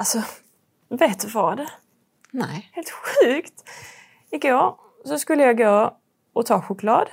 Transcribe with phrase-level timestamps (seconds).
[0.00, 0.22] Alltså,
[0.88, 1.66] vet du vad?
[2.30, 2.70] Nej.
[2.72, 3.64] Helt sjukt!
[4.30, 5.96] Igår så skulle jag gå
[6.32, 7.08] och ta choklad.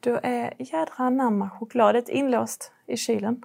[0.00, 3.42] Då är jädra anamma chokladet inlåst i kylen.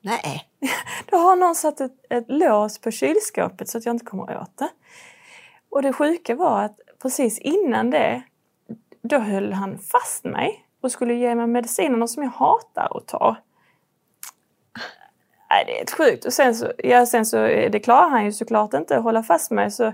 [0.00, 0.48] Nej.
[1.10, 4.56] Då har någon satt ett, ett lås på kylskåpet så att jag inte kommer åt
[4.56, 4.68] det.
[5.68, 8.22] Och det sjuka var att precis innan det,
[9.02, 13.36] då höll han fast mig och skulle ge mig medicinerna som jag hatar att ta.
[15.54, 16.24] Nej, det är helt sjukt.
[16.24, 19.50] Och sen så, ja, sen så det klarar han ju såklart inte att hålla fast
[19.50, 19.70] mig.
[19.70, 19.92] Så,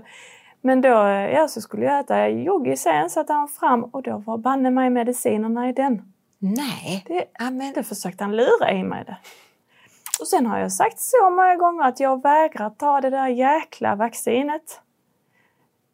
[0.61, 0.89] men då
[1.33, 4.89] ja, så skulle jag äta joggi sen, satte han fram och då var banne mig
[4.89, 6.13] medicinerna i den.
[6.39, 7.03] Nej.
[7.07, 7.73] Det, Amen.
[7.75, 9.17] då försökte han lura i mig det.
[10.19, 13.95] Och sen har jag sagt så många gånger att jag vägrar ta det där jäkla
[13.95, 14.81] vaccinet.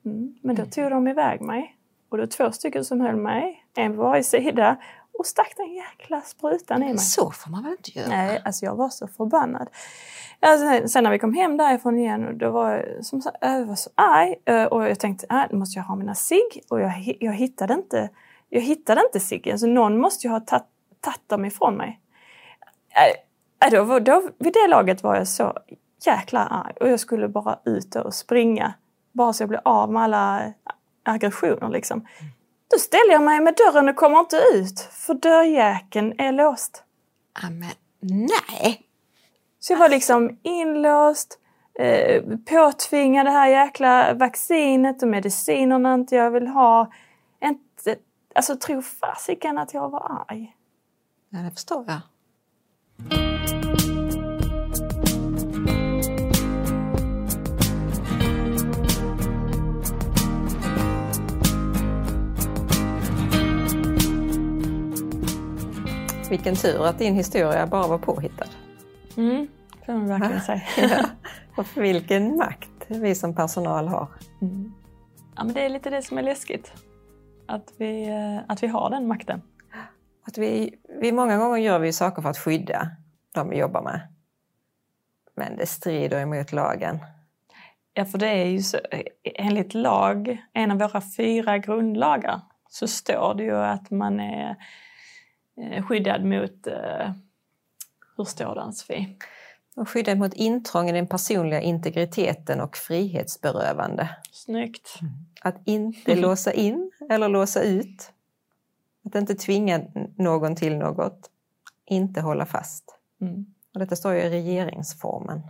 [0.05, 0.35] Mm.
[0.41, 1.75] Men då tog de iväg mig.
[2.09, 4.77] Och det var två stycken som höll mig, en på varje sida.
[5.19, 6.97] Och stack den jäkla sprutan i mig.
[6.97, 8.07] Så får man väl inte göra?
[8.09, 9.69] Nej, alltså jag var så förbannad.
[10.39, 13.75] Ja, sen, när vi kom hem därifrån igen, då var jag, som sagt, jag var
[13.75, 14.35] så arg.
[14.45, 16.63] eh, Och jag tänkte, äh, nu måste jag ha mina cigg.
[16.69, 18.09] Och jag, jag hittade inte,
[18.49, 19.51] jag hittade inte ciggen.
[19.53, 20.63] Alltså någon måste ju ha tagit
[21.01, 21.99] tagit dem ifrån mig.
[23.65, 25.53] Äh, då, var- då, vid det laget var jag så
[26.05, 26.73] jäkla arg.
[26.81, 28.73] Och jag skulle bara ut och springa.
[29.11, 30.53] Bara så jag blev av med alla
[31.03, 32.07] aggressioner liksom.
[32.71, 34.79] Då ställer jag mig med dörren och kommer inte ut.
[34.79, 36.83] För dörrjäkeln är låst.
[37.43, 37.71] Amen.
[37.99, 38.81] Nej.
[39.59, 41.39] Så jag var liksom inlåst,
[41.79, 46.91] eh, påtvingad det här jäkla vaccinet och medicinerna inte jag vill ha.
[47.43, 47.95] Inte,
[48.35, 50.55] alltså tro fasiken att jag var arg.
[51.29, 53.56] Ja, det förstår jag.
[66.37, 68.45] Vilken tur att din historia bara var påhittad.
[69.17, 69.47] Mm,
[69.85, 70.61] får man verkligen säga.
[70.77, 71.05] Ja.
[71.55, 74.07] Och vilken makt vi som personal har.
[74.41, 74.73] Mm.
[75.35, 76.73] Ja, men det är lite det som är läskigt.
[77.47, 79.41] Att vi, eh, att vi har den makten.
[80.27, 82.89] Att vi, vi många gånger gör vi saker för att skydda
[83.33, 84.01] de vi jobbar med.
[85.35, 86.99] Men det strider emot lagen.
[87.93, 88.77] Ja, för det är ju så,
[89.23, 94.55] enligt lag, en av våra fyra grundlagar, så står det ju att man är
[95.87, 97.11] skyddad mot, eh,
[98.17, 99.15] hur står det Ann-Sofie?
[99.75, 104.09] Och skyddat mot intrång i den personliga integriteten och frihetsberövande.
[104.31, 104.99] Snyggt.
[105.41, 108.11] Att inte låsa in eller låsa ut.
[109.05, 109.81] Att inte tvinga
[110.17, 111.31] någon till något.
[111.85, 112.83] Inte hålla fast.
[113.21, 113.45] Mm.
[113.73, 115.41] Och detta står ju i regeringsformen.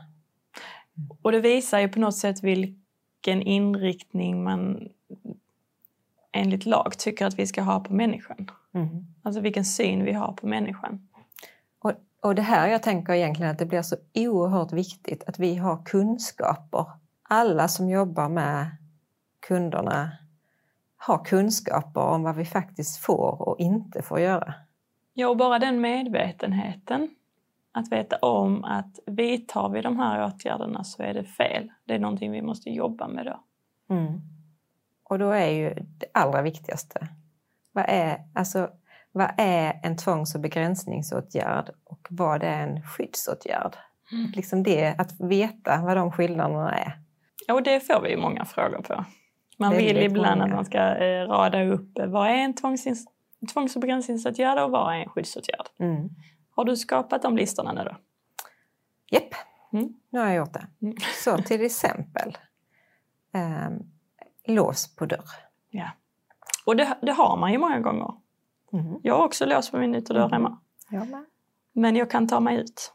[1.22, 4.89] Och det visar ju på något sätt vilken inriktning man
[6.31, 8.51] enligt lag tycker att vi ska ha på människan.
[8.73, 9.05] Mm.
[9.23, 11.07] Alltså vilken syn vi har på människan.
[11.79, 11.91] Och,
[12.22, 15.85] och det här jag tänker egentligen att det blir så oerhört viktigt att vi har
[15.85, 16.85] kunskaper.
[17.23, 18.67] Alla som jobbar med
[19.47, 20.11] kunderna
[20.97, 24.53] har kunskaper om vad vi faktiskt får och inte får göra.
[25.13, 27.09] Ja, och bara den medvetenheten.
[27.72, 31.72] Att veta om att vidtar vi de här åtgärderna så är det fel.
[31.85, 33.44] Det är någonting vi måste jobba med då.
[33.95, 34.22] Mm.
[35.03, 37.07] Och då är ju det allra viktigaste,
[37.77, 38.69] vad är, alltså,
[39.11, 43.75] vad är en tvångs och begränsningsåtgärd och vad är en skyddsåtgärd?
[44.11, 44.25] Mm.
[44.29, 46.99] Att Liksom det, att veta vad de skillnaderna är.
[47.47, 49.05] Ja, och det får vi ju många frågor på.
[49.57, 50.43] Man vill ibland många.
[50.43, 53.05] att man ska eh, rada upp eh, vad är en tvångsins-
[53.53, 55.65] tvångs och begränsningsåtgärd och vad är en skyddsåtgärd.
[55.79, 56.09] Mm.
[56.55, 57.95] Har du skapat de listorna nu då?
[59.11, 59.33] Japp,
[59.73, 59.94] Mm.
[60.09, 60.67] nu har jag gjort det.
[60.81, 60.95] Mm.
[61.23, 62.38] Så till exempel
[63.33, 63.73] ehm,
[64.47, 65.29] lås på dörr.
[65.69, 65.89] Ja.
[66.67, 68.13] Och det, det har man ju många gånger.
[68.73, 69.00] Mm.
[69.03, 70.59] Jag har också låst på min ytterdörr hemma.
[70.89, 71.25] Jag med.
[71.73, 72.94] Men jag kan ta mig ut.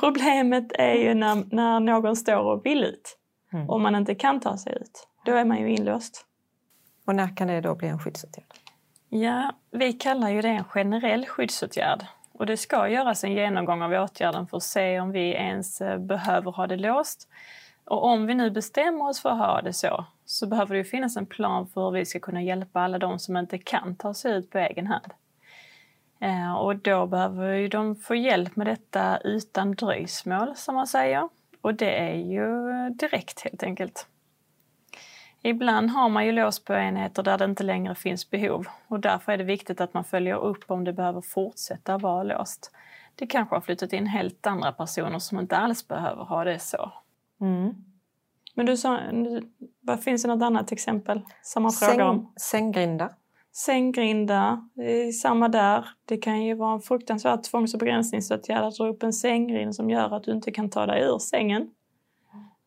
[0.00, 3.18] Problemet är ju när, när någon står och vill ut.
[3.52, 3.70] Mm.
[3.70, 5.08] och man inte kan ta sig ut.
[5.24, 6.26] Då är man ju inlåst.
[7.06, 8.44] Och när kan det då bli en skyddsåtgärd?
[9.08, 12.06] Ja, vi kallar ju det en generell skyddsåtgärd.
[12.32, 15.98] Och det ska göras en genomgång av åtgärden för att se om vi ens eh,
[15.98, 17.28] behöver ha det låst.
[17.84, 20.84] Och om vi nu bestämmer oss för att ha det så, så behöver det ju
[20.84, 24.14] finnas en plan för hur vi ska kunna hjälpa alla de som inte kan ta
[24.14, 25.12] sig ut på egen hand.
[26.20, 31.28] Eh, och då behöver ju de få hjälp med detta utan dröjsmål, som man säger.
[31.60, 34.06] Och det är ju direkt helt enkelt.
[35.42, 39.32] Ibland har man ju lås på enheter där det inte längre finns behov och därför
[39.32, 42.70] är det viktigt att man följer upp om det behöver fortsätta vara låst.
[43.14, 46.92] Det kanske har flyttat in helt andra personer som inte alls behöver ha det så.
[47.44, 47.74] Mm.
[48.54, 49.00] Men du sa,
[49.80, 52.32] vad finns det något annat exempel som man frågar om?
[53.52, 55.88] Sänggrinda, är samma där.
[56.04, 59.90] Det kan ju vara en fruktansvärd tvångs och begränsningsåtgärd att dra upp en sänggrind som
[59.90, 61.70] gör att du inte kan ta dig ur sängen.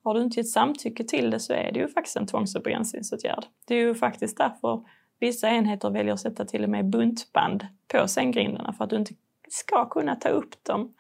[0.03, 2.63] har du inte gett samtycke till det så är det ju faktiskt en tvångs och
[2.63, 3.45] begränsningsåtgärd.
[3.65, 4.83] Det är ju faktiskt därför
[5.19, 9.13] vissa enheter väljer att sätta till och med buntband på sänggrindarna för att du inte
[9.49, 10.93] ska kunna ta upp dem.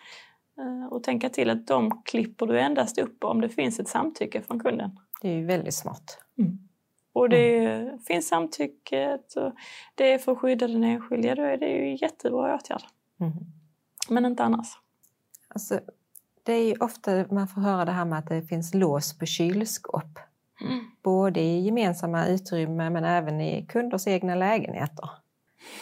[0.57, 4.41] Eh, och tänka till att de klipper du endast upp om det finns ett samtycke
[4.41, 4.99] från kunden.
[5.21, 6.17] Det är ju väldigt smart.
[6.37, 6.57] Mm.
[7.13, 7.99] Och det mm.
[7.99, 9.53] finns samtycket och
[9.95, 12.83] det är för att skydda den enskilda, då är det ju jättebra åtgärd.
[13.19, 13.33] Mm.
[14.09, 14.67] Men inte annars.
[15.47, 15.79] Alltså,
[16.43, 19.25] det är ju ofta man får höra det här med att det finns lås på
[19.25, 20.19] kylskåp.
[20.61, 20.85] Mm.
[21.03, 25.09] Både i gemensamma utrymmen men även i kunders egna lägenheter.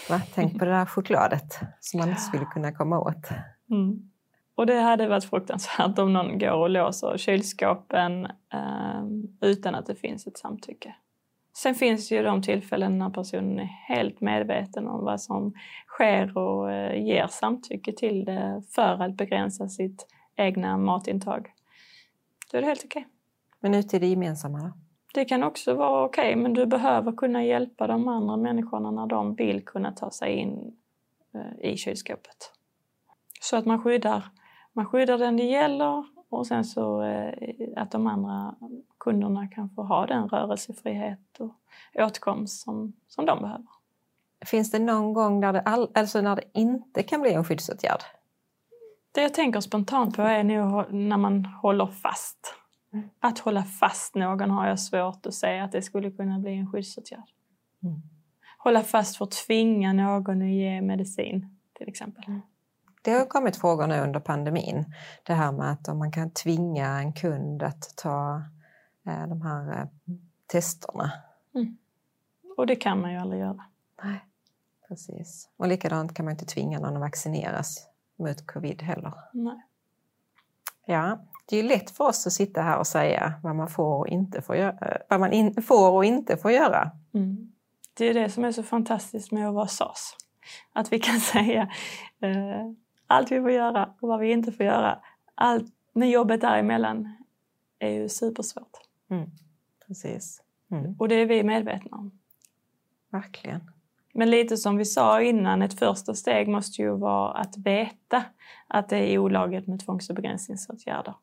[0.09, 0.21] Va?
[0.33, 3.29] Tänk på det där chokladet som man inte skulle kunna komma åt.
[3.69, 4.11] Mm.
[4.55, 9.03] Och det hade varit fruktansvärt om någon går och låser kylskåpen eh,
[9.41, 10.95] utan att det finns ett samtycke.
[11.57, 15.53] Sen finns ju de tillfällen när personen är helt medveten om vad som
[15.87, 21.47] sker och eh, ger samtycke till det för att begränsa sitt egna matintag.
[22.51, 23.01] Då är det helt okej.
[23.01, 23.11] Okay.
[23.59, 24.73] Men ute i det gemensamma då?
[25.13, 29.07] Det kan också vara okej, okay, men du behöver kunna hjälpa de andra människorna när
[29.07, 30.77] de vill kunna ta sig in
[31.35, 32.51] eh, i kylskåpet.
[33.41, 34.23] Så att man skyddar,
[34.75, 37.33] man skyddar den det gäller och sen så eh,
[37.75, 38.55] att de andra
[38.99, 41.53] kunderna kan få ha den rörelsefrihet och
[41.93, 43.65] åtkomst som, som de behöver.
[44.45, 48.03] Finns det någon gång där det, all, alltså när det inte kan bli en skyddsåtgärd?
[49.11, 52.55] Det jag tänker spontant på är nog när man håller fast.
[52.93, 53.09] Mm.
[53.19, 56.71] Att hålla fast någon har jag svårt att säga att det skulle kunna bli en
[56.71, 57.29] skyddsåtgärd.
[57.83, 58.01] Mm.
[58.57, 62.23] Hålla fast för att tvinga någon att ge medicin till exempel.
[62.27, 62.41] Mm.
[63.05, 64.93] Det har kommit frågor nu under pandemin.
[65.23, 68.43] Det här med att om man kan tvinga en kund att ta
[69.07, 69.87] eh, de här eh,
[70.47, 71.11] testerna.
[71.55, 71.77] Mm.
[72.57, 73.63] Och det kan man ju aldrig göra.
[74.03, 74.25] Nej,
[74.87, 75.49] precis.
[75.57, 79.13] Och likadant kan man inte tvinga någon att vaccineras mot covid heller.
[79.33, 79.61] Nej.
[80.85, 84.07] Ja, det är lätt för oss att sitta här och säga vad man får och
[84.07, 84.97] inte får göra.
[85.09, 86.91] Vad man in, får och inte får göra.
[87.13, 87.51] Mm.
[87.93, 90.15] Det är det som är så fantastiskt med att vara SAS.
[90.73, 91.61] Att vi kan säga
[92.21, 92.71] eh,
[93.07, 94.99] allt vi får göra och vad vi inte får göra.
[95.35, 97.15] Allt, men jobbet däremellan
[97.79, 98.77] är ju supersvårt.
[99.09, 99.29] Mm.
[99.87, 100.41] Precis.
[100.71, 100.95] Mm.
[100.99, 102.19] Och det är vi medvetna om.
[103.09, 103.71] Verkligen.
[104.13, 108.23] Men lite som vi sa innan, ett första steg måste ju vara att veta
[108.67, 111.13] att det är olagligt med tvångs och begränsningsåtgärder.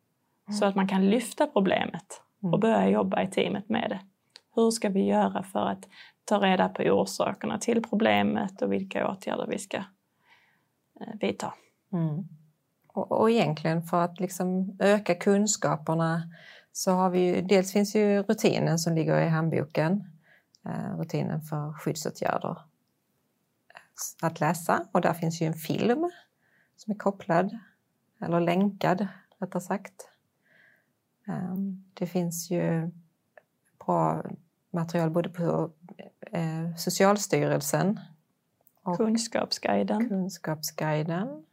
[0.49, 0.58] Mm.
[0.58, 2.61] Så att man kan lyfta problemet och mm.
[2.61, 4.00] börja jobba i teamet med det.
[4.55, 5.88] Hur ska vi göra för att
[6.25, 11.55] ta reda på orsakerna till problemet och vilka åtgärder vi ska eh, vidta?
[11.92, 12.28] Mm.
[12.86, 16.22] Och, och egentligen för att liksom öka kunskaperna
[16.72, 20.04] så har vi ju, dels finns ju rutinen som ligger i handboken,
[20.64, 22.58] eh, rutinen för skyddsåtgärder
[24.22, 26.10] att läsa och där finns ju en film
[26.76, 27.58] som är kopplad,
[28.20, 29.06] eller länkad
[29.38, 30.08] rättare sagt.
[31.26, 32.90] Ehm, det finns ju
[33.86, 34.24] bra
[34.70, 35.70] material både på
[36.20, 38.00] eh, Socialstyrelsen
[38.82, 40.08] och Kunskapsguiden.
[40.08, 41.44] Kunskapsguiden.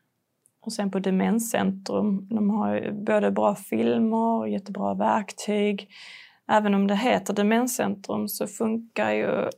[0.61, 5.89] Och sen på Demenscentrum, de har både bra filmer och jättebra verktyg.
[6.47, 9.49] Även om det heter Demenscentrum så funkar ju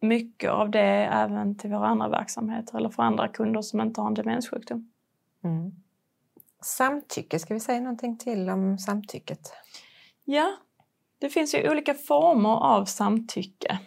[0.00, 4.08] mycket av det även till våra andra verksamheter eller för andra kunder som inte har
[4.08, 4.90] en demenssjukdom.
[5.44, 5.72] Mm.
[6.62, 9.52] Samtycke, ska vi säga någonting till om samtycket?
[10.24, 10.56] Ja,
[11.18, 13.78] det finns ju olika former av samtycke.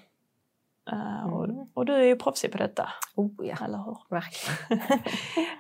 [0.94, 1.34] Uh, mm.
[1.34, 2.90] och, och, du är ju proffsig på detta.
[3.16, 3.98] Oh ja, eller hur?
[4.10, 4.90] Verkligen.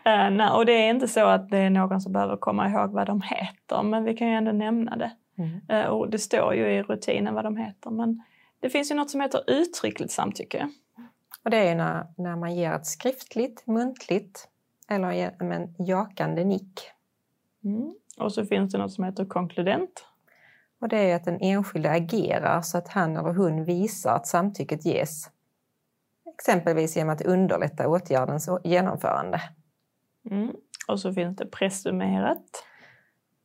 [0.37, 3.07] nej, och det är inte så att det är någon som behöver komma ihåg vad
[3.07, 5.11] de heter, men vi kan ju ändå nämna det.
[5.37, 5.61] Mm.
[5.71, 7.89] Uh, och det står ju i rutinen vad de heter.
[7.89, 8.23] Men
[8.59, 10.69] det finns ju något som heter uttryckligt samtycke.
[11.43, 14.47] Och det är när, när man ger ett skriftligt, muntligt
[14.89, 16.81] eller en jakande nick.
[17.63, 17.95] Mm.
[18.17, 20.05] Och så finns det något som heter konkludent.
[20.81, 24.85] Och det är att den enskilde agerar så att han eller hon visar att samtycket
[24.85, 25.29] ges.
[26.33, 29.41] Exempelvis genom att underlätta åtgärdens genomförande.
[30.29, 30.55] Mm.
[30.87, 32.63] Och så finns det presumerat.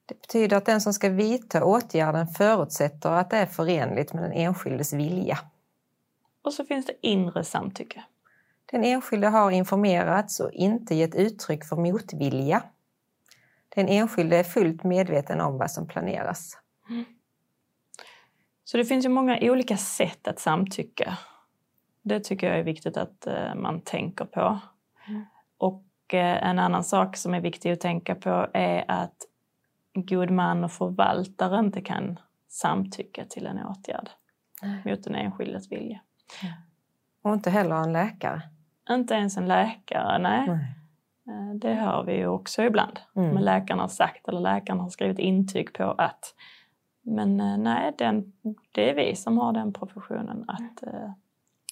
[0.07, 4.33] Det betyder att den som ska vidta åtgärden förutsätter att det är förenligt med den
[4.33, 5.39] enskildes vilja.
[6.43, 8.05] Och så finns det inre samtycke.
[8.71, 12.63] Den enskilde har informerats och inte gett uttryck för motvilja.
[13.69, 16.59] Den enskilde är fullt medveten om vad som planeras.
[16.89, 17.05] Mm.
[18.69, 21.19] Så det finns ju många olika sätt att samtycka.
[22.03, 24.59] Det tycker jag är viktigt att eh, man tänker på.
[25.09, 25.25] Mm.
[25.59, 29.17] Och eh, en annan sak som är viktig att tänka på är att
[29.95, 32.19] god man och förvaltare inte kan
[32.49, 34.11] samtycka till en åtgärd
[34.63, 34.83] Nej.
[34.85, 36.01] mot den enskildes vilja.
[37.23, 38.43] Och inte heller en läkare?
[38.91, 40.47] Inte ens en läkare, nej.
[40.49, 40.75] nej.
[41.29, 43.01] Eh, det hör vi ju också ibland.
[43.17, 43.35] Mm.
[43.35, 46.35] Men läkaren har sagt eller läkaren har skrivit intyg på att
[47.07, 48.33] Men eh, nej, den,
[48.73, 51.11] det är vi som har den professionen att, eh,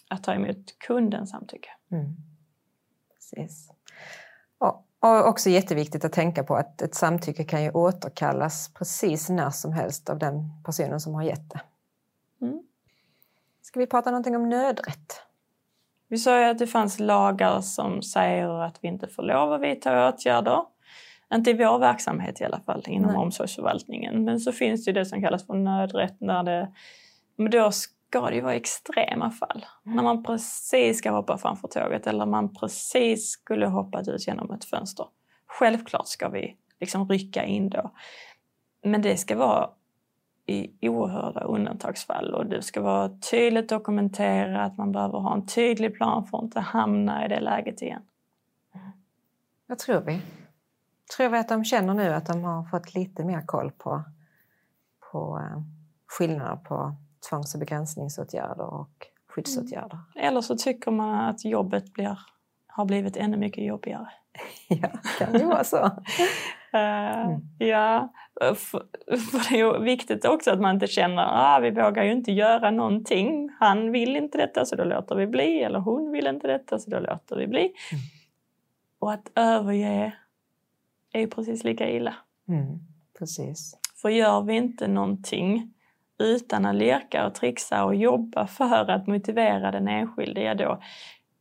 [0.09, 1.69] att ta emot kundens samtycke.
[1.91, 2.17] Mm.
[3.15, 3.71] Precis.
[4.59, 9.51] Och, och också jätteviktigt att tänka på att ett samtycke kan ju återkallas precis när
[9.51, 11.61] som helst av den personen som har gett det.
[12.47, 12.63] Mm.
[13.63, 15.23] Ska vi prata någonting om nödrätt?
[16.09, 19.61] Vi sa ju att det fanns lagar som säger att vi inte får lov att
[19.61, 20.65] vidta åtgärder.
[21.35, 23.21] Inte i vår verksamhet i alla fall, inom Nej.
[23.21, 24.25] omsorgsförvaltningen.
[24.25, 26.73] Men så finns det ju det som kallas för nödrätt när det...
[27.37, 29.65] Men då ska det ju vara extrema fall.
[29.83, 34.65] När man precis ska hoppa framför tåget eller man precis skulle hoppat ut genom ett
[34.65, 35.07] fönster.
[35.47, 37.91] Självklart ska vi liksom rycka in då.
[38.85, 39.71] Men det ska vara
[40.47, 44.79] i oerhörda undantagsfall och det ska vara tydligt dokumenterat.
[44.79, 48.03] Man behöver ha en tydlig plan för att inte hamna i det läget igen.
[49.67, 50.21] Vad tror vi?
[51.17, 54.05] Tror vi att de känner nu att de har fått lite mer koll på,
[55.13, 55.63] på eh,
[56.07, 56.97] skillnader på
[57.31, 59.99] tvångs och begränsningsåtgärder och skyddsåtgärder?
[60.17, 62.19] Eller så tycker man att jobbet blir,
[62.67, 64.09] har blivit ännu mycket jobbigare.
[64.69, 65.91] Ja, kan det vara så?
[66.75, 68.83] Eh, Ja, för,
[69.17, 72.13] för det är ju viktigt också att man inte känner att ah, vi vågar ju
[72.13, 73.51] inte göra någonting.
[73.61, 75.63] Han vill inte detta så då låter vi bli.
[75.63, 77.73] Eller hon vill inte detta så då låter vi bli.
[78.99, 80.13] Och att överge
[81.15, 82.15] är ju precis lika illa.
[82.49, 82.79] Mm,
[83.19, 83.79] precis.
[84.03, 85.75] För gör vi inte någonting
[86.19, 90.83] utan att leka och trixa och jobba för att motivera den enskilde, ja då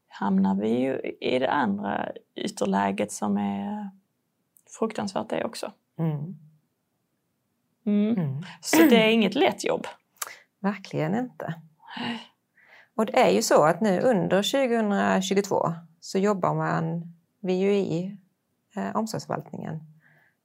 [0.08, 3.90] hamnar vi ju i det andra ytterläget som är
[4.80, 5.72] fruktansvärt det också.
[6.00, 6.36] Mm.
[7.86, 8.18] Mm.
[8.18, 8.44] Mm.
[8.62, 9.88] Så det är inget lätt jobb.
[10.60, 11.54] Verkligen inte.
[12.96, 18.18] Och det är ju så att nu under 2022 så jobbar man, vi ju i
[18.76, 19.76] eh, omsorgsförvaltningen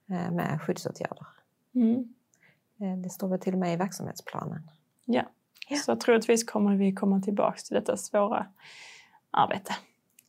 [0.09, 1.27] eh, med skyddsåtgärder.
[1.75, 2.13] Mm.
[2.79, 4.71] Eh, det står väl till och med i verksamhetsplanen.
[5.05, 5.23] Ja.
[5.69, 5.77] Ja.
[5.77, 8.45] så troligtvis kommer vi komma tillbaka till detta svåra
[9.31, 9.73] arbete.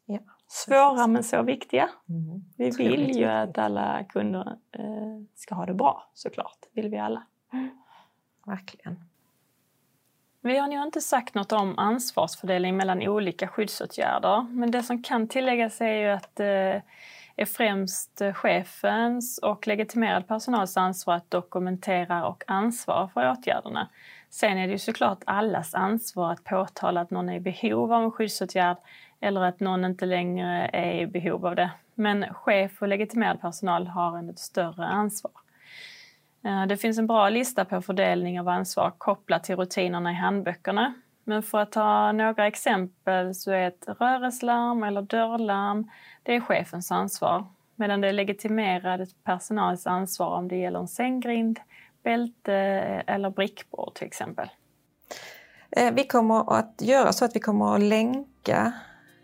[0.04, 0.18] Ja,
[0.52, 1.90] Svåra men så viktiga.
[2.08, 2.44] Mm.
[2.56, 6.58] Vi vill ju att alla kunder eh, ska ha det bra såklart.
[6.72, 7.22] vill vi alla.
[8.46, 9.04] Verkligen.
[10.40, 14.42] Vi har nog inte sagt något om ansvarsfördelning mellan olika skyddsåtgärder.
[14.42, 16.82] Men det som kan tilläggas är ju att det
[17.40, 23.88] är främst chefens och legitimerad personals ansvar att dokumentera och ansvara för åtgärderna.
[24.30, 28.04] Sen är det ju såklart allas ansvar att påtala att någon är i behov av
[28.04, 28.76] en skyddsåtgärd
[29.20, 31.70] eller att någon inte längre är i behov av det.
[31.94, 35.32] Men chef och legitimerad personal har en ett större ansvar.
[36.44, 40.94] Eh, det finns en bra lista på fördelning av ansvar kopplat till rutinerna i handböckerna.
[41.24, 45.90] Men för att ta några exempel så är ett rörelselarm eller dörrlarm
[46.22, 47.46] det är chefens ansvar.
[47.76, 51.60] Medan det är legitimerad personals ansvar om det gäller en sänggrind,
[52.02, 54.48] bälte eh, eller brickbord till exempel.
[55.70, 58.72] Eh, vi kommer att göra så att vi kommer att länka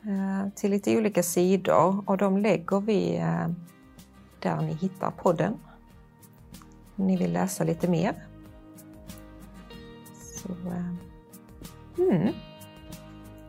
[0.03, 3.25] eh, till lite olika sidor och de lägger vi
[4.41, 5.59] där ni hittar podden.
[6.97, 8.15] Om ni vill läsa lite mer.
[10.15, 10.49] Så,
[11.99, 12.33] mm.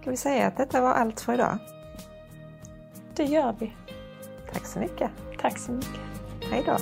[0.01, 1.59] Ska vi säga att detta var allt för idag?
[3.17, 3.71] Det gör vi.
[4.53, 5.11] Tack så mycket.
[5.41, 5.99] Tack så mycket.
[6.51, 6.77] Hej då!